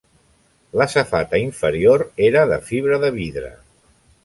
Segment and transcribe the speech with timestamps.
[0.81, 3.55] La safata inferior era de fibra de vidre.